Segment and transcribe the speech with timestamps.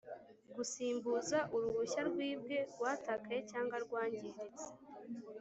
[0.55, 4.67] gusimbuza uruhushya rwibwe, rwatakaye, cyangwa rwangiritse